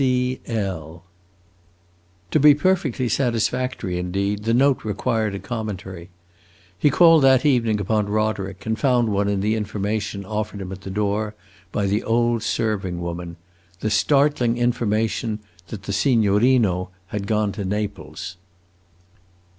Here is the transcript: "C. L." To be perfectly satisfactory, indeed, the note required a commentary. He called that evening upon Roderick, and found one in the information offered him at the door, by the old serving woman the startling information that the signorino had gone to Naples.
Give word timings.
"C. 0.01 0.39
L." 0.47 1.03
To 2.31 2.39
be 2.39 2.55
perfectly 2.55 3.07
satisfactory, 3.07 3.99
indeed, 3.99 4.45
the 4.45 4.53
note 4.55 4.83
required 4.83 5.35
a 5.35 5.39
commentary. 5.39 6.09
He 6.75 6.89
called 6.89 7.23
that 7.23 7.45
evening 7.45 7.79
upon 7.79 8.09
Roderick, 8.09 8.65
and 8.65 8.79
found 8.79 9.09
one 9.09 9.27
in 9.27 9.41
the 9.41 9.53
information 9.53 10.25
offered 10.25 10.59
him 10.59 10.71
at 10.71 10.81
the 10.81 10.89
door, 10.89 11.35
by 11.71 11.85
the 11.85 12.01
old 12.01 12.41
serving 12.41 12.99
woman 12.99 13.37
the 13.81 13.91
startling 13.91 14.57
information 14.57 15.37
that 15.67 15.83
the 15.83 15.93
signorino 15.93 16.89
had 17.09 17.27
gone 17.27 17.51
to 17.51 17.63
Naples. 17.63 18.37